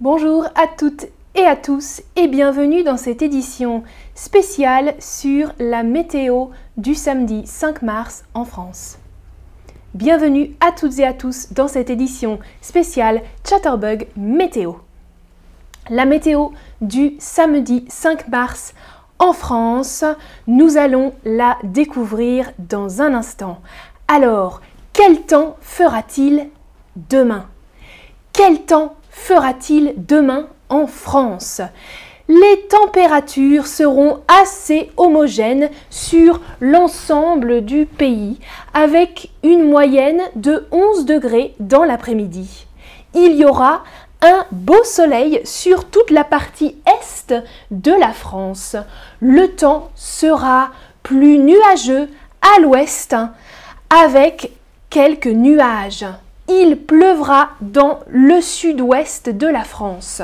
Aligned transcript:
Bonjour 0.00 0.44
à 0.54 0.68
toutes 0.68 1.06
et 1.34 1.42
à 1.44 1.56
tous 1.56 2.02
et 2.14 2.28
bienvenue 2.28 2.84
dans 2.84 2.96
cette 2.96 3.20
édition 3.20 3.82
spéciale 4.14 4.94
sur 5.00 5.52
la 5.58 5.82
météo 5.82 6.50
du 6.76 6.94
samedi 6.94 7.44
5 7.44 7.82
mars 7.82 8.22
en 8.32 8.44
France. 8.44 8.98
Bienvenue 9.94 10.54
à 10.60 10.70
toutes 10.70 11.00
et 11.00 11.04
à 11.04 11.12
tous 11.12 11.52
dans 11.52 11.66
cette 11.66 11.90
édition 11.90 12.38
spéciale 12.60 13.22
Chatterbug 13.44 14.06
Météo. 14.16 14.74
La 15.90 16.04
météo 16.04 16.50
du 16.80 17.16
samedi 17.18 17.84
5 17.88 18.28
mars 18.28 18.74
en 19.18 19.32
France, 19.32 20.04
nous 20.46 20.76
allons 20.76 21.12
la 21.24 21.58
découvrir 21.64 22.52
dans 22.60 23.02
un 23.02 23.14
instant. 23.14 23.58
Alors, 24.06 24.60
quel 24.92 25.22
temps 25.22 25.56
fera-t-il 25.60 26.50
demain? 26.94 27.46
Quel 28.32 28.60
temps 28.64 28.94
fera-t-il 29.10 29.94
demain 29.96 30.48
en 30.68 30.86
France? 30.86 31.60
Les 32.28 32.66
températures 32.68 33.66
seront 33.66 34.20
assez 34.28 34.90
homogènes 34.98 35.70
sur 35.88 36.40
l'ensemble 36.60 37.64
du 37.64 37.86
pays, 37.86 38.38
avec 38.74 39.30
une 39.42 39.66
moyenne 39.66 40.20
de 40.36 40.66
11 40.70 41.06
degrés 41.06 41.54
dans 41.58 41.84
l'après-midi. 41.84 42.66
Il 43.14 43.34
y 43.34 43.46
aura 43.46 43.82
un 44.20 44.44
beau 44.50 44.84
soleil 44.84 45.40
sur 45.44 45.86
toute 45.86 46.10
la 46.10 46.24
partie 46.24 46.76
est 46.86 47.34
de 47.70 47.92
la 47.92 48.12
France. 48.12 48.76
Le 49.20 49.48
temps 49.54 49.90
sera 49.94 50.70
plus 51.02 51.38
nuageux 51.38 52.08
à 52.42 52.60
l'ouest, 52.60 53.16
avec 53.88 54.52
quelques 54.90 55.26
nuages. 55.26 56.04
Il 56.48 56.78
pleuvra 56.78 57.50
dans 57.60 58.00
le 58.08 58.40
sud-ouest 58.40 59.28
de 59.28 59.46
la 59.46 59.64
France. 59.64 60.22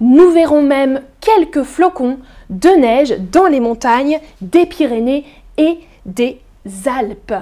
Nous 0.00 0.30
verrons 0.30 0.62
même 0.62 1.02
quelques 1.20 1.62
flocons 1.62 2.18
de 2.48 2.70
neige 2.70 3.14
dans 3.30 3.46
les 3.46 3.60
montagnes 3.60 4.18
des 4.40 4.64
Pyrénées 4.64 5.24
et 5.58 5.78
des 6.06 6.40
Alpes. 6.86 7.34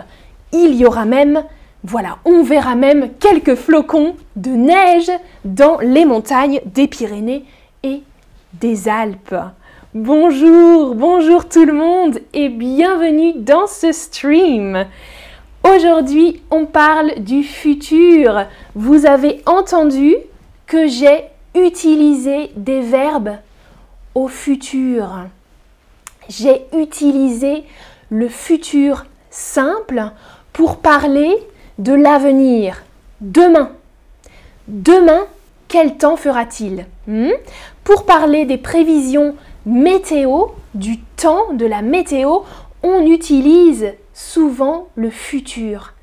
Il 0.52 0.74
y 0.74 0.84
aura 0.84 1.04
même, 1.04 1.44
voilà, 1.84 2.18
on 2.24 2.42
verra 2.42 2.74
même 2.74 3.10
quelques 3.20 3.54
flocons 3.54 4.16
de 4.34 4.50
neige 4.50 5.10
dans 5.44 5.78
les 5.78 6.04
montagnes 6.04 6.60
des 6.66 6.88
Pyrénées 6.88 7.44
et 7.84 8.02
des 8.54 8.88
Alpes. 8.88 9.36
Bonjour, 9.94 10.94
bonjour 10.94 11.48
tout 11.48 11.64
le 11.64 11.72
monde 11.72 12.20
et 12.34 12.48
bienvenue 12.48 13.34
dans 13.36 13.66
ce 13.66 13.92
stream. 13.92 14.86
Aujourd'hui, 15.62 16.42
on 16.50 16.64
parle 16.64 17.20
du 17.20 17.42
futur. 17.42 18.46
Vous 18.74 19.04
avez 19.04 19.42
entendu 19.44 20.16
que 20.66 20.86
j'ai 20.86 21.24
utilisé 21.54 22.50
des 22.56 22.80
verbes 22.80 23.36
au 24.14 24.28
futur. 24.28 25.26
J'ai 26.30 26.62
utilisé 26.72 27.64
le 28.08 28.28
futur 28.28 29.04
simple 29.30 30.10
pour 30.54 30.78
parler 30.78 31.30
de 31.78 31.92
l'avenir. 31.92 32.82
Demain. 33.20 33.70
Demain, 34.66 35.26
quel 35.68 35.98
temps 35.98 36.16
fera-t-il? 36.16 36.86
Hmm? 37.06 37.32
Pour 37.84 38.06
parler 38.06 38.46
des 38.46 38.58
prévisions 38.58 39.34
météo, 39.66 40.46
du 40.74 41.00
temps 41.00 41.52
de 41.52 41.66
la 41.66 41.82
météo, 41.82 42.40
on 42.82 43.04
utilise 43.04 43.92
souvent 44.20 44.88
le 44.96 45.10
futur, 45.10 45.94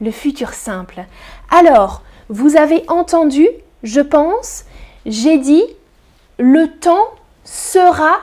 le 0.00 0.10
futur 0.10 0.52
simple. 0.52 1.04
Alors, 1.50 2.02
vous 2.28 2.56
avez 2.56 2.84
entendu, 2.88 3.48
je 3.82 4.00
pense, 4.00 4.64
j'ai 5.06 5.38
dit 5.38 5.64
le 6.38 6.66
temps 6.78 7.08
sera 7.44 8.18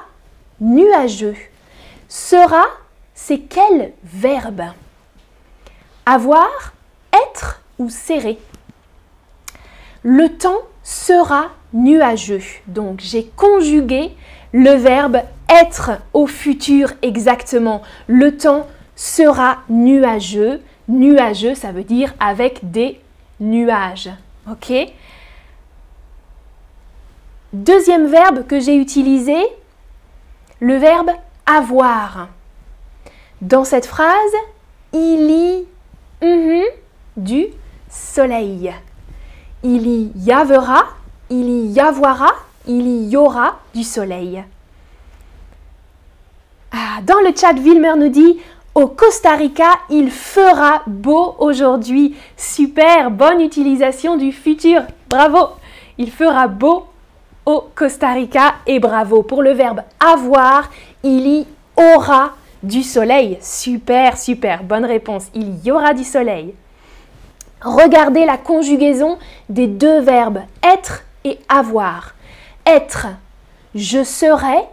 nuageux. 0.62 1.36
Sera, 2.08 2.66
c'est 3.14 3.40
quel 3.40 3.94
verbe? 4.04 4.64
Avoir, 6.06 6.74
être 7.28 7.62
ou 7.80 7.90
serrer? 7.90 8.40
Le 10.04 10.30
temps 10.30 10.62
sera 10.84 11.48
nuageux. 11.74 12.44
Donc 12.68 13.00
j'ai 13.02 13.26
conjugué 13.36 14.16
le 14.54 14.72
verbe 14.72 15.22
être 15.50 15.92
au 16.14 16.28
futur 16.28 16.94
exactement. 17.02 17.82
Le 18.08 18.38
temps 18.38 18.68
sera 19.00 19.60
nuageux. 19.70 20.62
Nuageux, 20.90 21.56
ça 21.56 21.72
veut 21.72 21.86
dire 21.86 22.14
avec 22.20 22.70
des 22.70 23.00
nuages. 23.40 24.10
OK 24.52 24.74
Deuxième 27.54 28.08
verbe 28.08 28.46
que 28.46 28.59
j'ai 28.59 28.76
utilisé, 28.76 29.38
le 30.59 30.76
verbe 30.76 31.12
avoir. 31.46 32.28
Dans 33.42 33.64
cette 33.64 33.86
phrase, 33.86 34.36
il 34.92 35.32
y 35.32 35.68
mhm, 36.22 36.66
du 37.16 37.48
soleil. 37.90 38.74
Il 39.64 40.12
y 40.18 40.32
avera, 40.32 40.90
il 41.30 41.72
y 41.72 41.80
avoir, 41.80 42.46
il 42.68 43.08
y 43.08 43.16
aura 43.16 43.59
du 43.74 43.84
soleil. 43.84 44.44
Ah, 46.72 47.02
dans 47.04 47.20
le 47.22 47.34
chat, 47.36 47.54
Wilmer 47.54 47.94
nous 47.98 48.09
dit 48.09 48.40
au 48.79 48.88
Costa 48.88 49.35
Rica, 49.35 49.72
il 49.90 50.09
fera 50.09 50.84
beau 50.88 51.35
aujourd'hui. 51.40 52.16
Super, 52.38 53.12
bonne 53.12 53.41
utilisation 53.41 54.16
du 54.16 54.31
futur. 54.31 54.84
Bravo. 55.09 55.50
Il 55.97 56.09
fera 56.09 56.47
beau 56.47 56.85
au 57.45 57.66
Costa 57.75 58.13
Rica 58.13 58.56
et 58.66 58.79
bravo 58.79 59.22
pour 59.22 59.44
le 59.44 59.51
verbe 59.51 59.81
avoir. 60.00 60.69
Il 61.03 61.28
y 61.28 61.45
aura 61.75 62.35
du 62.63 62.81
soleil. 62.81 63.38
Super, 63.41 64.17
super, 64.17 64.63
bonne 64.63 64.85
réponse. 64.85 65.25
Il 65.34 65.59
y 65.66 65.72
aura 65.72 65.94
du 65.94 66.06
soleil. 66.06 66.53
Regardez 67.61 68.23
la 68.23 68.38
conjugaison 68.38 69.17
des 69.50 69.67
deux 69.67 70.00
verbes 70.00 70.40
être 70.63 71.03
et 71.25 71.38
avoir. 71.50 72.13
Être, 72.66 73.07
je 73.75 74.06
serai, 74.06 74.63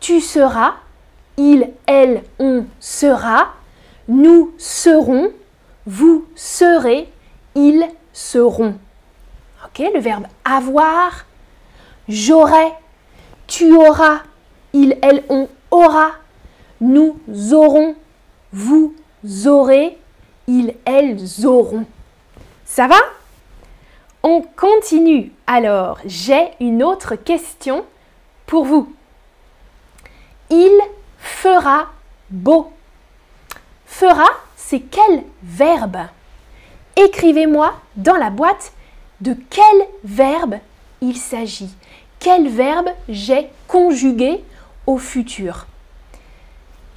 tu 0.00 0.22
seras, 0.22 0.72
il, 1.36 1.70
elle, 1.86 2.22
on 2.38 2.66
sera, 2.80 3.54
nous 4.08 4.54
serons, 4.58 5.30
vous 5.86 6.26
serez, 6.34 7.08
ils 7.54 7.86
seront. 8.12 8.74
Ok, 9.64 9.84
le 9.92 10.00
verbe 10.00 10.26
avoir, 10.44 11.26
j'aurai, 12.08 12.72
tu 13.46 13.74
auras, 13.74 14.20
il, 14.72 14.98
elle, 15.02 15.24
on 15.28 15.48
aura, 15.70 16.12
nous 16.80 17.18
aurons, 17.52 17.94
vous 18.52 18.94
aurez, 19.46 19.98
ils, 20.46 20.74
elles 20.84 21.46
auront. 21.46 21.86
Ça 22.64 22.86
va? 22.86 22.96
On 24.22 24.42
continue. 24.42 25.32
Alors, 25.46 25.98
j'ai 26.06 26.50
une 26.60 26.82
autre 26.82 27.14
question 27.14 27.84
pour 28.46 28.64
vous. 28.64 28.92
Fera 31.24 31.86
beau. 32.30 32.70
Fera, 33.86 34.28
c'est 34.56 34.80
quel 34.80 35.24
verbe? 35.42 35.98
Écrivez-moi 36.96 37.74
dans 37.96 38.16
la 38.16 38.30
boîte 38.30 38.72
de 39.20 39.34
quel 39.50 39.86
verbe 40.04 40.56
il 41.00 41.16
s'agit. 41.16 41.74
Quel 42.20 42.48
verbe 42.48 42.88
j'ai 43.08 43.48
conjugué 43.66 44.44
au 44.86 44.98
futur? 44.98 45.66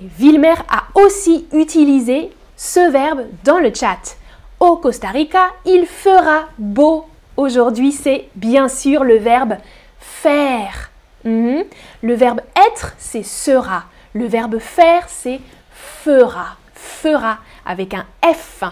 Et 0.01 0.07
Wilmer 0.19 0.55
a 0.69 0.83
aussi 0.95 1.47
utilisé 1.51 2.31
ce 2.55 2.91
verbe 2.91 3.23
dans 3.43 3.59
le 3.59 3.73
chat. 3.73 4.17
Au 4.59 4.77
Costa 4.77 5.09
Rica, 5.09 5.51
il 5.65 5.85
fera 5.85 6.49
beau. 6.57 7.05
Aujourd'hui, 7.37 7.91
c'est 7.91 8.27
bien 8.35 8.67
sûr 8.67 9.03
le 9.03 9.17
verbe 9.17 9.57
faire. 9.99 10.91
Mhm. 11.23 11.63
Le 12.01 12.13
verbe 12.13 12.41
être, 12.55 12.93
c'est 12.97 13.23
sera. 13.23 13.85
Le 14.17 14.25
verbe 14.25 14.57
faire, 14.57 15.07
c'est 15.09 15.39
fera. 15.69 16.57
Fera 16.73 17.37
avec 17.67 17.93
un 17.93 18.03
F. 18.25 18.63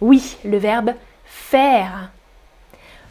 Oui, 0.00 0.38
le 0.42 0.56
verbe 0.56 0.94
faire. 1.26 2.08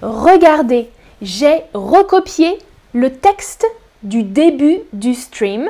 Regardez, 0.01 0.89
j'ai 1.21 1.61
recopié 1.75 2.57
le 2.93 3.15
texte 3.15 3.67
du 4.01 4.23
début 4.23 4.79
du 4.93 5.13
stream 5.13 5.69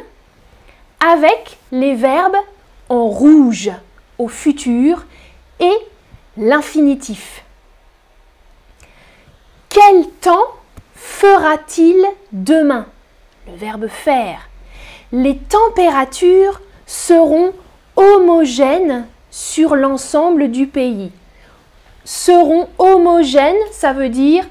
avec 1.05 1.57
les 1.73 1.95
verbes 1.95 2.37
en 2.87 3.07
rouge 3.07 3.71
au 4.17 4.29
futur 4.29 5.03
et 5.59 5.77
l'infinitif. 6.37 7.43
Quel 9.67 10.09
temps 10.21 10.47
fera-t-il 10.95 12.01
demain? 12.31 12.85
Le 13.47 13.55
verbe 13.57 13.87
faire 13.89 14.47
les 15.15 15.37
températures 15.37 16.59
seront 16.85 17.53
homogènes 17.95 19.07
sur 19.31 19.77
l'ensemble 19.77 20.51
du 20.51 20.67
pays. 20.67 21.09
Seront 22.03 22.67
homogènes, 22.77 23.55
ça 23.71 23.93
veut 23.93 24.09
dire 24.09 24.45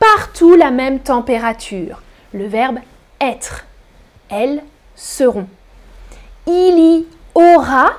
partout 0.00 0.56
la 0.56 0.72
même 0.72 0.98
température. 0.98 2.02
Le 2.34 2.48
verbe 2.48 2.80
être. 3.20 3.64
Elles 4.28 4.64
seront. 4.96 5.46
Il 6.48 6.80
y 6.80 7.06
aura, 7.36 7.92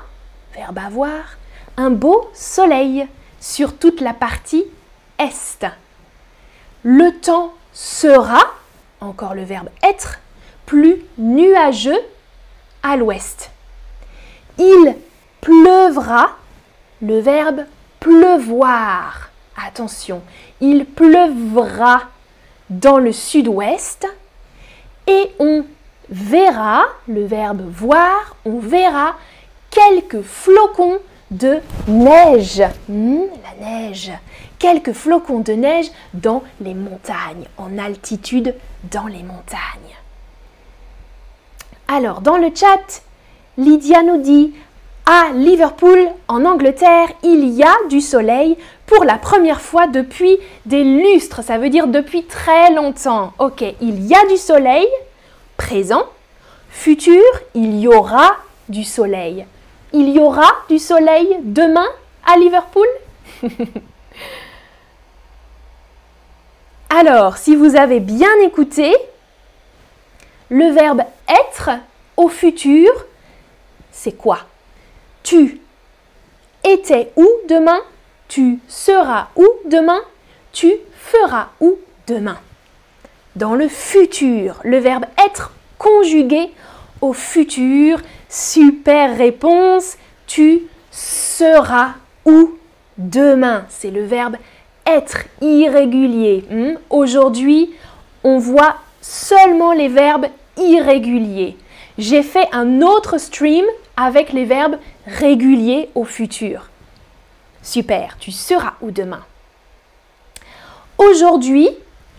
verbe 0.55 0.79
avoir, 0.79 1.37
un 1.77 1.89
beau 1.89 2.29
soleil 2.33 3.07
sur 3.39 3.77
toute 3.77 4.01
la 4.01 4.13
partie 4.13 4.65
est. 5.19 5.65
Le 6.83 7.17
temps 7.21 7.53
sera, 7.71 8.41
encore 8.99 9.35
le 9.35 9.43
verbe 9.45 9.69
être, 9.83 10.19
nuageux 11.17 11.99
à 12.81 12.95
l'ouest. 12.95 13.51
Il 14.57 14.95
pleuvra, 15.41 16.31
le 17.01 17.19
verbe 17.19 17.65
pleuvoir. 17.99 19.29
Attention, 19.55 20.21
il 20.61 20.85
pleuvra 20.85 22.03
dans 22.69 22.97
le 22.97 23.11
sud-ouest 23.11 24.07
et 25.07 25.31
on 25.39 25.65
verra, 26.09 26.83
le 27.07 27.25
verbe 27.25 27.61
voir, 27.69 28.35
on 28.45 28.59
verra 28.59 29.15
quelques 29.69 30.21
flocons 30.21 30.99
de 31.31 31.59
neige. 31.87 32.63
Hmm, 32.87 33.23
la 33.43 33.65
neige. 33.65 34.11
Quelques 34.59 34.93
flocons 34.93 35.39
de 35.39 35.53
neige 35.53 35.87
dans 36.13 36.43
les 36.61 36.73
montagnes, 36.73 37.45
en 37.57 37.77
altitude 37.77 38.55
dans 38.91 39.07
les 39.07 39.23
montagnes. 39.23 40.02
Alors, 41.95 42.21
dans 42.21 42.37
le 42.37 42.49
chat, 42.55 43.03
Lydia 43.55 44.01
nous 44.01 44.17
dit 44.17 44.51
à 45.05 45.31
Liverpool, 45.31 46.07
en 46.27 46.43
Angleterre, 46.43 47.09
il 47.21 47.49
y 47.49 47.61
a 47.61 47.75
du 47.87 48.01
soleil 48.01 48.57
pour 48.87 49.03
la 49.03 49.19
première 49.19 49.61
fois 49.61 49.85
depuis 49.85 50.39
des 50.65 50.83
lustres, 50.83 51.43
ça 51.43 51.59
veut 51.59 51.69
dire 51.69 51.85
depuis 51.85 52.23
très 52.23 52.73
longtemps. 52.73 53.33
Ok, 53.37 53.63
il 53.79 54.07
y 54.07 54.15
a 54.15 54.25
du 54.25 54.37
soleil, 54.37 54.87
présent, 55.55 56.01
futur, 56.71 57.21
il 57.53 57.79
y 57.79 57.87
aura 57.87 58.37
du 58.69 58.83
soleil. 58.83 59.45
Il 59.91 60.09
y 60.09 60.19
aura 60.19 60.51
du 60.69 60.79
soleil 60.79 61.37
demain 61.43 61.89
à 62.25 62.37
Liverpool? 62.37 62.87
Alors, 66.89 67.37
si 67.37 67.55
vous 67.55 67.75
avez 67.75 67.99
bien 67.99 68.33
écouté, 68.41 68.95
le 70.53 70.69
verbe 70.69 71.01
être 71.27 71.71
au 72.15 72.29
futur, 72.29 72.91
c'est 73.91 74.11
quoi? 74.11 74.37
Tu 75.23 75.59
étais 76.63 77.11
où 77.15 77.27
demain? 77.49 77.81
Tu 78.27 78.59
seras 78.67 79.29
où 79.35 79.47
demain? 79.65 80.01
Tu 80.51 80.75
feras 80.95 81.47
où 81.59 81.79
demain? 82.05 82.37
Dans 83.35 83.55
le 83.55 83.67
futur, 83.67 84.59
le 84.63 84.77
verbe 84.77 85.05
être 85.25 85.53
conjugué 85.79 86.51
au 87.01 87.13
futur. 87.13 87.99
Super 88.29 89.17
réponse. 89.17 89.97
Tu 90.27 90.67
seras 90.91 91.93
où 92.25 92.59
demain? 92.99 93.65
C'est 93.69 93.89
le 93.89 94.05
verbe 94.05 94.35
être 94.85 95.23
irrégulier. 95.41 96.45
Hmm? 96.47 96.75
Aujourd'hui, 96.91 97.73
on 98.23 98.37
voit 98.37 98.75
seulement 99.01 99.73
les 99.73 99.87
verbes 99.87 100.27
irréguliers. 100.57 101.57
J'ai 101.97 102.23
fait 102.23 102.47
un 102.51 102.81
autre 102.81 103.17
stream 103.17 103.65
avec 103.95 104.33
les 104.33 104.45
verbes 104.45 104.77
réguliers 105.05 105.89
au 105.95 106.05
futur. 106.05 106.69
Super, 107.61 108.17
tu 108.19 108.31
seras 108.31 108.73
où 108.81 108.91
demain? 108.91 109.23
Aujourd'hui, 110.97 111.69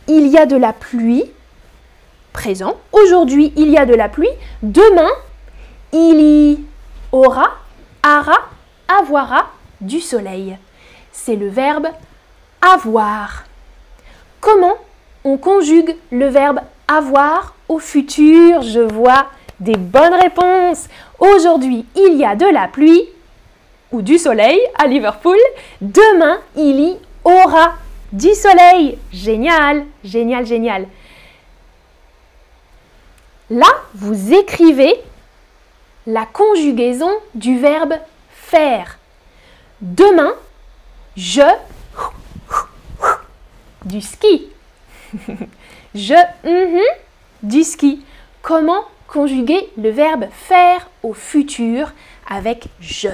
il 0.09 0.29
y 0.29 0.39
a 0.39 0.47
de 0.47 0.57
la 0.57 0.73
pluie. 0.73 1.25
Présent. 2.33 2.77
Aujourd'hui, 2.93 3.53
il 3.57 3.71
y 3.71 3.79
a 3.79 3.87
de 3.87 3.95
la 3.95 4.09
pluie. 4.09 4.29
Demain, 4.63 5.11
il 5.93 6.21
y 6.21 6.65
aura, 7.13 7.53
aura, 8.05 8.39
avoir 8.89 9.55
du 9.81 10.01
soleil. 10.01 10.59
C'est 11.13 11.37
le 11.37 11.49
verbe 11.49 11.87
avoir. 12.61 13.45
Comment 14.41 14.77
on 15.25 15.37
conjugue 15.37 15.97
le 16.11 16.27
verbe 16.27 16.61
avoir 16.89 17.55
au 17.75 17.79
futur 17.81 18.62
Je 18.62 18.81
vois 18.81 19.26
des 19.61 19.76
bonnes 19.76 20.15
réponses. 20.15 20.88
Aujourd'hui, 21.19 21.85
il 21.97 22.17
y 22.17 22.25
a 22.25 22.37
de 22.37 22.47
la 22.47 22.69
pluie 22.69 23.03
ou 23.91 24.00
du 24.03 24.19
soleil 24.19 24.61
à 24.79 24.87
Liverpool. 24.87 25.38
Demain, 25.81 26.38
il 26.56 26.81
y 26.81 26.97
aura 27.25 27.75
du 28.12 28.32
soleil. 28.35 28.99
Génial, 29.12 29.85
génial, 30.05 30.47
génial. 30.47 30.87
Là, 33.50 33.67
vous 33.94 34.32
écrivez 34.32 34.94
la 36.06 36.27
conjugaison 36.27 37.11
du 37.35 37.59
verbe 37.59 37.94
faire. 38.31 38.99
Demain, 39.81 40.35
je 41.17 41.43
du 43.85 44.00
ski. 44.00 44.49
je 45.94 46.15
mhm, 46.44 46.81
du 47.44 47.62
ski. 47.62 48.05
Comment 48.43 48.82
conjuguer 49.06 49.70
le 49.79 49.91
verbe 49.91 50.25
faire 50.32 50.91
au 51.02 51.14
futur 51.14 51.93
avec 52.29 52.67
je? 52.81 53.08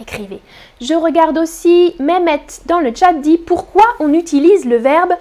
Écrivez. 0.00 0.40
Je 0.80 0.94
regarde 0.94 1.38
aussi 1.38 1.96
Mehmet 1.98 2.46
dans 2.66 2.80
le 2.80 2.94
chat 2.94 3.14
dit 3.14 3.38
pourquoi 3.38 3.84
on 3.98 4.12
utilise 4.12 4.64
le 4.64 4.76
verbe 4.76 5.14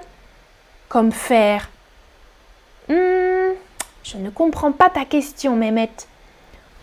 comme 0.89 1.11
faire? 1.11 1.69
Hmm, 2.87 3.55
je 4.03 4.17
ne 4.17 4.29
comprends 4.29 4.71
pas 4.71 4.89
ta 4.89 5.05
question, 5.05 5.55
Mehmet. 5.55 5.89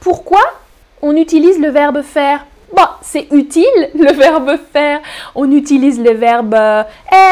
Pourquoi 0.00 0.42
on 1.02 1.16
utilise 1.16 1.58
le 1.58 1.68
verbe 1.68 2.02
faire? 2.02 2.44
Bon, 2.76 2.86
c'est 3.00 3.28
utile 3.30 3.64
le 3.94 4.12
verbe 4.12 4.58
faire. 4.72 5.00
On 5.34 5.50
utilise 5.50 6.00
le 6.00 6.12
verbe 6.12 6.54
euh, 6.54 6.82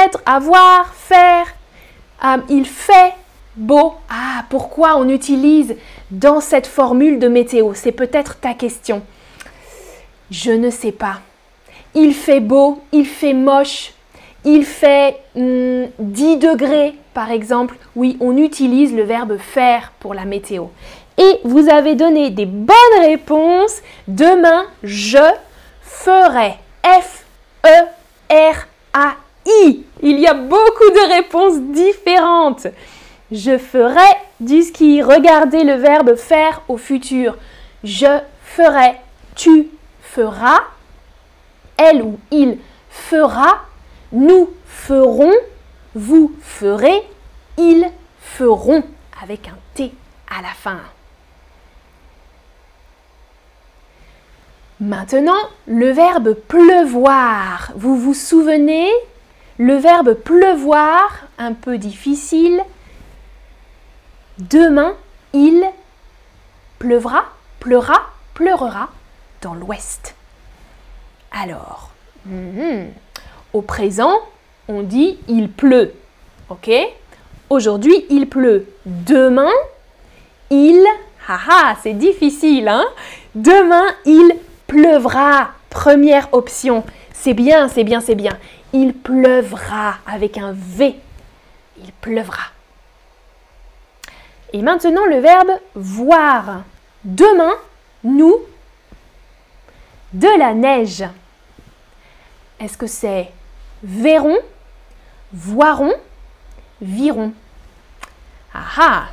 être, 0.04 0.20
avoir, 0.24 0.94
faire. 0.94 1.46
Euh, 2.24 2.38
il 2.48 2.66
fait 2.66 3.14
beau. 3.56 3.94
Ah, 4.08 4.44
pourquoi 4.50 4.96
on 4.96 5.08
utilise 5.08 5.76
dans 6.10 6.40
cette 6.40 6.66
formule 6.66 7.18
de 7.18 7.28
météo? 7.28 7.72
C'est 7.74 7.92
peut-être 7.92 8.40
ta 8.40 8.54
question. 8.54 9.02
Je 10.30 10.52
ne 10.52 10.70
sais 10.70 10.92
pas. 10.92 11.20
Il 11.94 12.14
fait 12.14 12.40
beau, 12.40 12.80
il 12.92 13.06
fait 13.06 13.34
moche, 13.34 13.92
il 14.44 14.64
fait 14.64 15.18
10 15.34 15.40
hmm, 15.40 16.38
degrés 16.38 16.94
par 17.12 17.30
exemple. 17.30 17.76
Oui, 17.96 18.16
on 18.20 18.36
utilise 18.36 18.94
le 18.94 19.02
verbe 19.02 19.36
faire 19.38 19.92
pour 20.00 20.14
la 20.14 20.24
météo 20.24 20.66
et 21.18 21.40
vous 21.44 21.68
avez 21.68 21.94
donné 21.94 22.30
des 22.30 22.46
bonnes 22.46 23.00
réponses. 23.00 23.82
Demain, 24.08 24.64
je 24.82 25.18
ferai. 25.82 26.54
F-E-R-A-I. 26.84 27.84
Il 30.02 30.18
y 30.18 30.26
a 30.26 30.34
beaucoup 30.34 30.90
de 30.90 31.14
réponses 31.14 31.60
différentes. 31.60 32.66
Je 33.32 33.56
ferai 33.56 34.10
du 34.40 34.62
ski. 34.62 35.00
Regardez 35.00 35.64
le 35.64 35.74
verbe 35.74 36.16
faire 36.16 36.60
au 36.68 36.76
futur. 36.76 37.38
Je 37.82 38.20
ferai. 38.44 38.96
Tu 39.34 39.68
feras. 40.02 40.60
Elle 41.78 42.02
ou 42.02 42.18
il 42.30 42.58
fera. 42.90 43.62
Nous 44.12 44.50
ferons. 44.66 45.32
Vous 45.94 46.36
ferez. 46.42 47.02
Ils 47.56 47.90
feront. 48.20 48.84
Avec 49.22 49.48
un 49.48 49.56
T 49.74 49.92
à 50.30 50.42
la 50.42 50.48
fin. 50.48 50.80
Maintenant, 54.78 55.48
le 55.66 55.90
verbe 55.90 56.34
pleuvoir. 56.34 57.72
Vous 57.76 57.96
vous 57.96 58.14
souvenez? 58.14 58.90
Le 59.56 59.76
verbe 59.76 60.14
pleuvoir, 60.14 61.20
un 61.38 61.52
peu 61.52 61.78
difficile. 61.78 62.62
Demain, 64.38 64.94
il 65.32 65.64
pleuvra, 66.78 67.24
pleura, 67.60 68.00
pleurera 68.34 68.88
dans 69.42 69.54
l'ouest. 69.54 70.14
Alors, 71.30 71.90
mhm, 72.26 72.88
au 73.52 73.62
présent, 73.62 74.14
on 74.68 74.82
dit 74.82 75.18
il 75.28 75.50
pleut. 75.50 75.92
Ok? 76.48 76.70
Aujourd'hui, 77.50 78.06
il 78.08 78.28
pleut. 78.28 78.66
Demain, 78.86 79.52
il. 80.50 80.82
Haha, 81.28 81.76
c'est 81.82 81.92
difficile, 81.92 82.68
hein? 82.68 82.84
Demain, 83.34 83.86
il 84.04 84.34
pleuvra. 84.66 85.50
Première 85.70 86.32
option. 86.32 86.84
C'est 87.12 87.34
bien, 87.34 87.68
c'est 87.68 87.84
bien, 87.84 88.00
c'est 88.00 88.14
bien. 88.14 88.38
Il 88.72 88.94
pleuvra 88.94 89.96
avec 90.06 90.38
un 90.38 90.52
V. 90.52 90.96
Il 91.82 91.92
pleuvra. 92.00 92.42
Et 94.52 94.62
maintenant 94.62 95.06
le 95.06 95.18
verbe 95.18 95.50
voir. 95.74 96.62
Demain, 97.04 97.54
nous, 98.04 98.36
de 100.12 100.38
la 100.38 100.54
neige. 100.54 101.04
Est-ce 102.60 102.76
que 102.76 102.86
c'est 102.86 103.30
verrons, 103.82 104.38
voiront, 105.32 105.94
viront. 106.80 107.32
Ah 108.54 108.64
ah 108.78 109.04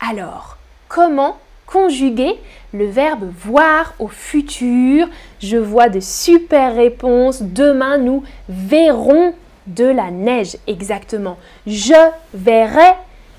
Alors, 0.00 0.56
comment 0.88 1.38
conjuguer 1.66 2.38
le 2.72 2.86
verbe 2.86 3.32
voir 3.38 3.94
au 3.98 4.08
futur? 4.08 5.08
Je 5.40 5.56
vois 5.56 5.88
de 5.88 6.00
super 6.00 6.76
réponses. 6.76 7.42
Demain, 7.42 7.98
nous 7.98 8.22
verrons 8.48 9.34
de 9.66 9.86
la 9.86 10.10
neige. 10.10 10.56
Exactement. 10.66 11.38
Je 11.66 12.10
verrai, 12.34 12.94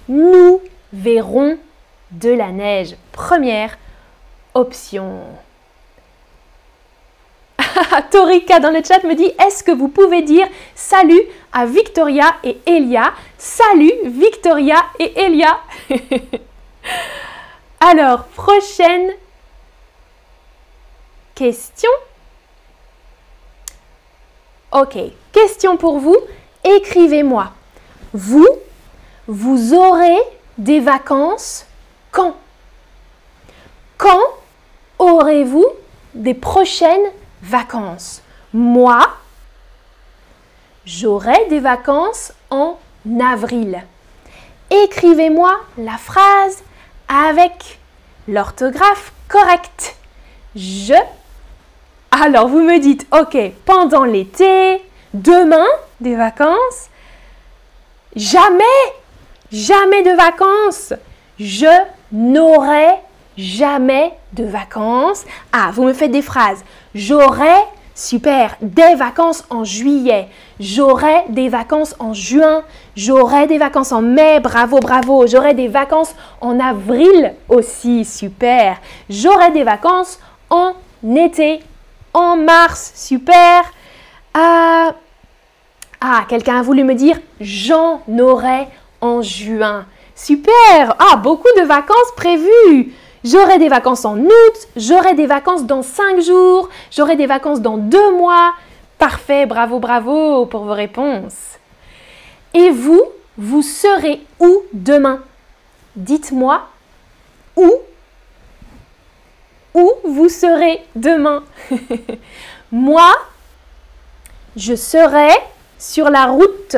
nous 0.08 0.62
verrons 0.92 1.58
de 2.12 2.30
la 2.30 2.52
neige. 2.52 2.96
Première 3.12 3.78
option. 4.54 5.22
Torika 8.12 8.60
dans 8.60 8.72
le 8.72 8.84
chat 8.84 9.04
me 9.04 9.16
dit 9.16 9.32
Est-ce 9.46 9.64
que 9.64 9.72
vous 9.72 9.88
pouvez 9.88 10.22
dire 10.22 10.48
salut 10.76 11.22
à 11.52 11.66
Victoria 11.66 12.36
et 12.44 12.58
Elia? 12.66 13.14
Salut 13.38 13.94
Victoria 14.06 14.78
et 15.00 15.20
Elia 15.20 15.60
Alors, 17.80 18.26
prochaine 18.26 19.12
question. 21.36 21.90
Ok, 24.72 24.98
question 25.32 25.78
pour 25.78 26.00
vous. 26.00 26.18
Écrivez-moi. 26.64 27.52
Vous, 28.14 28.48
vous 29.28 29.74
aurez 29.74 30.18
des 30.58 30.80
vacances 30.80 31.66
quand? 32.12 32.36
Quand 33.98 34.22
aurez-vous 35.00 35.66
des 36.14 36.34
prochaines 36.34 37.12
vacances? 37.42 38.22
Moi, 38.54 39.00
j'aurai 40.86 41.46
des 41.50 41.60
vacances 41.60 42.34
en 42.50 42.78
avril. 43.22 43.84
Écrivez-moi 44.70 45.60
la 45.78 45.98
phrase 45.98 46.64
avec 47.08 47.80
l'orthographe 48.28 49.12
correcte. 49.28 49.96
Je. 50.56 50.96
Alors 52.12 52.48
vous 52.48 52.62
me 52.62 52.80
dites, 52.80 53.08
ok, 53.12 53.38
pendant 53.66 54.04
l'été, 54.04 54.84
demain, 55.14 55.66
des 56.00 56.16
vacances? 56.16 56.90
Jamais, 58.16 58.64
jamais 59.54 60.04
de 60.04 60.12
vacances. 60.12 60.94
Je 61.40 61.68
n'aurai 62.12 62.96
jamais 63.38 64.14
de 64.34 64.44
vacances. 64.44 65.24
Ah, 65.52 65.70
vous 65.74 65.84
me 65.84 65.94
faites 65.94 66.12
des 66.12 66.22
phrases. 66.22 66.64
J'aurai, 66.94 67.56
super, 67.96 68.56
des 68.62 68.96
vacances 68.96 69.46
en 69.50 69.64
juillet. 69.64 70.28
J'aurai 70.60 71.24
des 71.30 71.50
vacances 71.50 71.96
en 72.00 72.14
juin. 72.14 72.64
J'aurai 72.96 73.48
des 73.48 73.58
vacances 73.58 73.92
en 73.92 74.02
mai. 74.02 74.40
Bravo, 74.40 74.80
bravo. 74.80 75.28
J'aurai 75.28 75.54
des 75.54 75.68
vacances 75.68 76.16
en 76.42 76.60
avril 76.60 77.34
aussi. 77.48 78.06
Super. 78.06 78.78
J'aurai 79.10 79.52
des 79.52 79.64
vacances 79.64 80.20
en 80.50 80.74
été. 81.16 81.62
En 82.14 82.38
mars. 82.38 82.92
Super. 82.96 83.64
Ah, 84.34 84.94
ah 86.02 86.26
quelqu'un 86.28 86.60
a 86.60 86.62
voulu 86.64 86.84
me 86.84 86.96
dire 86.96 87.20
j'en 87.40 88.02
aurai 88.20 88.68
en 89.04 89.22
juin. 89.22 89.86
Super 90.16 90.96
Ah, 91.00 91.16
beaucoup 91.18 91.50
de 91.58 91.64
vacances 91.64 92.12
prévues 92.16 92.94
J'aurai 93.24 93.58
des 93.58 93.70
vacances 93.70 94.04
en 94.04 94.18
août, 94.18 94.68
j'aurai 94.76 95.14
des 95.14 95.28
vacances 95.28 95.64
dans 95.64 95.82
5 95.82 96.20
jours, 96.20 96.68
j'aurai 96.92 97.16
des 97.16 97.26
vacances 97.26 97.62
dans 97.62 97.78
2 97.78 98.18
mois. 98.18 98.54
Parfait, 98.98 99.46
bravo, 99.46 99.80
bravo 99.80 100.46
pour 100.46 100.66
vos 100.66 100.74
réponses. 100.74 101.58
Et 102.54 102.70
vous, 102.70 103.02
vous 103.38 103.62
serez 103.62 104.22
où 104.42 104.64
demain? 104.74 105.22
Dites-moi 105.96 106.64
où 107.56 107.72
vous 110.04 110.30
serez 110.30 110.82
demain. 110.96 111.44
Moi, 112.72 113.12
je 114.56 114.76
serai 114.76 115.30
sur 115.80 116.10
la 116.10 116.26
route. 116.26 116.78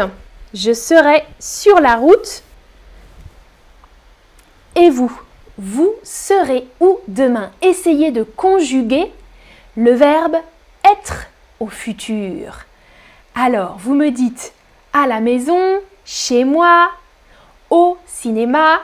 Je 0.56 0.74
serai 0.74 1.24
sur 1.38 1.80
la 1.82 1.98
route. 1.98 2.42
Et 4.78 4.90
vous 4.90 5.12
vous 5.58 5.94
serez 6.02 6.66
où 6.80 7.00
demain? 7.10 7.52
Essayez 7.62 8.12
de 8.12 8.24
conjuguer 8.24 9.12
le 9.76 9.92
verbe 9.92 10.38
être 10.84 11.28
au 11.60 11.68
futur. 11.68 12.66
Alors, 13.36 13.76
vous 13.78 13.94
me 13.96 14.12
dites 14.12 14.54
à 14.94 15.08
la 15.08 15.20
maison, 15.20 15.80
chez 16.06 16.46
moi, 16.46 16.90
au 17.70 17.98
cinéma, 18.06 18.80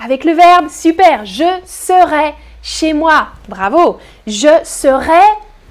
avec 0.00 0.24
le 0.24 0.32
verbe 0.32 0.68
super, 0.68 1.24
je 1.24 1.60
serai 1.64 2.34
chez 2.62 2.94
moi. 2.94 3.28
Bravo. 3.48 3.98
Je 4.26 4.48
serai, 4.64 5.22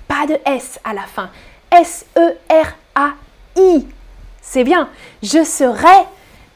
pas 0.08 0.25
de 0.27 0.39
S 0.46 0.79
à 0.86 0.93
la 0.93 1.03
fin. 1.03 1.29
S-E-R-A-I. 1.72 2.46
C'est 4.41 4.63
bien. 4.63 4.89
Je 5.24 5.43
serai 5.43 5.88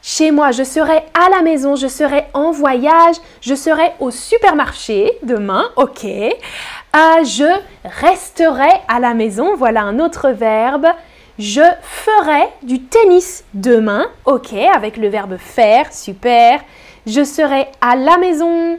chez 0.02 0.30
moi, 0.30 0.52
je 0.52 0.62
serai 0.62 1.02
à 1.14 1.28
la 1.30 1.42
maison, 1.42 1.74
je 1.74 1.88
serai 1.88 2.26
en 2.32 2.52
voyage, 2.52 3.16
je 3.40 3.54
serai 3.54 3.92
au 3.98 4.12
supermarché 4.12 5.18
demain, 5.24 5.68
ok. 5.74 6.06
Ah, 6.92 7.24
je 7.24 7.60
resterai 7.84 8.70
à 8.86 9.00
la 9.00 9.14
maison, 9.14 9.56
voilà 9.56 9.82
un 9.82 9.98
autre 9.98 10.30
verbe. 10.30 10.86
Je 11.38 11.62
ferai 11.82 12.48
du 12.62 12.82
tennis 12.82 13.44
demain, 13.52 14.06
ok, 14.24 14.52
avec 14.52 14.96
le 14.96 15.08
verbe 15.08 15.38
faire, 15.38 15.92
super. 15.92 16.60
Je 17.06 17.24
serai 17.24 17.66
à 17.80 17.96
la 17.96 18.16
maison, 18.16 18.78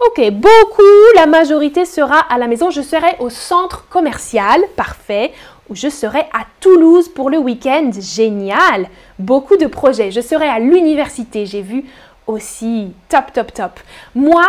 Ok, 0.00 0.30
beaucoup, 0.32 0.82
la 1.14 1.26
majorité 1.26 1.84
sera 1.84 2.18
à 2.18 2.36
la 2.36 2.46
maison. 2.46 2.70
Je 2.70 2.82
serai 2.82 3.16
au 3.20 3.30
centre 3.30 3.86
commercial, 3.88 4.60
parfait. 4.76 5.32
Ou 5.70 5.74
je 5.74 5.88
serai 5.88 6.20
à 6.32 6.44
Toulouse 6.60 7.08
pour 7.08 7.30
le 7.30 7.38
week-end, 7.38 7.90
génial. 7.98 8.88
Beaucoup 9.18 9.56
de 9.56 9.66
projets. 9.66 10.10
Je 10.10 10.20
serai 10.20 10.46
à 10.46 10.58
l'université, 10.58 11.46
j'ai 11.46 11.62
vu 11.62 11.84
aussi, 12.26 12.92
top, 13.08 13.32
top, 13.32 13.52
top. 13.52 13.80
Moi, 14.14 14.44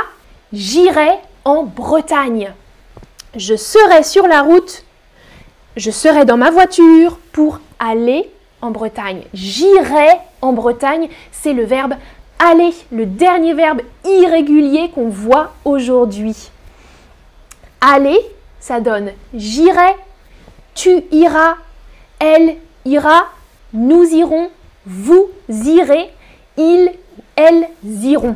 j'irai 0.51 1.09
en 1.43 1.63
Bretagne. 1.63 2.53
Je 3.35 3.55
serai 3.55 4.03
sur 4.03 4.27
la 4.27 4.41
route, 4.41 4.83
je 5.75 5.91
serai 5.91 6.25
dans 6.25 6.37
ma 6.37 6.51
voiture 6.51 7.17
pour 7.31 7.59
aller 7.79 8.29
en 8.61 8.71
Bretagne. 8.71 9.23
J'irai 9.33 10.07
en 10.41 10.53
Bretagne, 10.53 11.09
c'est 11.31 11.53
le 11.53 11.65
verbe 11.65 11.95
aller, 12.39 12.73
le 12.91 13.05
dernier 13.05 13.53
verbe 13.53 13.81
irrégulier 14.03 14.89
qu'on 14.93 15.09
voit 15.09 15.53
aujourd'hui. 15.63 16.49
Aller, 17.81 18.19
ça 18.59 18.79
donne 18.79 19.11
j'irai, 19.33 19.95
tu 20.75 21.03
iras, 21.11 21.55
elle 22.19 22.57
ira, 22.85 23.25
nous 23.73 24.03
irons, 24.03 24.51
vous 24.85 25.29
irez, 25.49 26.13
ils, 26.57 26.91
elles 27.35 27.67
iront. 27.83 28.35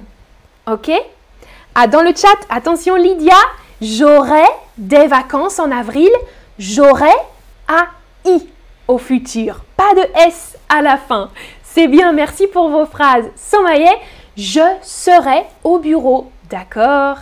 Ok? 0.67 0.89
Ah, 1.75 1.88
dans 1.88 2.01
le 2.01 2.15
chat, 2.15 2.38
attention 2.50 2.96
Lydia, 2.96 3.38
j'aurai 3.81 4.46
des 4.77 5.08
vacances 5.08 5.60
en 5.60 5.72
avril, 5.72 6.10
j'aurai 6.58 7.13
à 7.67 7.88
i 8.25 8.48
au 8.88 8.98
futur. 8.98 9.62
Pas 9.77 9.93
de 9.93 10.27
S 10.27 10.58
à 10.67 10.81
la 10.81 10.98
fin. 10.98 11.29
C'est 11.63 11.88
bien, 11.88 12.12
merci 12.12 12.48
pour 12.48 12.69
vos 12.69 12.86
phrases. 12.86 13.25
Somaye, 13.36 13.88
je 14.36 14.62
serai 14.81 15.46
au 15.63 15.77
bureau, 15.77 16.31
d'accord? 16.50 17.17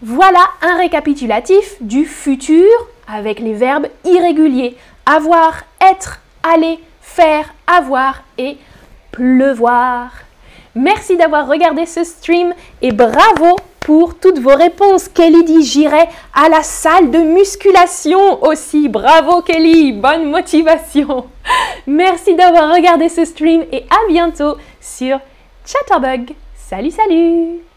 Voilà 0.00 0.44
un 0.62 0.78
récapitulatif 0.78 1.76
du 1.80 2.06
futur 2.06 2.68
avec 3.08 3.40
les 3.40 3.54
verbes 3.54 3.88
irréguliers. 4.04 4.76
Avoir, 5.06 5.62
être, 5.80 6.20
aller, 6.42 6.78
faire, 7.00 7.52
avoir 7.66 8.22
et 8.36 8.58
pleuvoir. 9.10 10.10
Merci 10.74 11.16
d'avoir 11.16 11.48
regardé 11.48 11.86
ce 11.86 12.04
stream 12.04 12.54
et 12.82 12.92
bravo 12.92 13.56
pour 13.80 14.18
toutes 14.18 14.38
vos 14.38 14.54
réponses. 14.54 15.08
Kelly 15.08 15.42
dit 15.44 15.64
j'irai 15.64 16.08
à 16.34 16.48
la 16.48 16.62
salle 16.62 17.10
de 17.10 17.18
musculation 17.18 18.44
aussi. 18.44 18.88
Bravo 18.88 19.42
Kelly, 19.42 19.92
bonne 19.92 20.30
motivation. 20.30 21.26
Merci 21.86 22.34
d'avoir 22.34 22.74
regardé 22.74 23.08
ce 23.08 23.24
stream 23.24 23.64
et 23.72 23.84
à 23.90 24.12
bientôt 24.12 24.56
sur 24.80 25.18
Chatterbug. 25.64 26.34
Salut 26.54 26.90
salut 26.90 27.67